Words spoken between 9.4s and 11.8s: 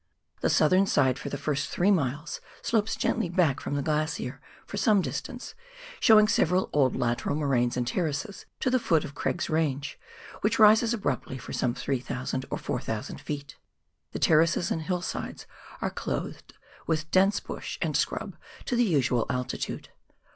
E ange, which rises abruptly for some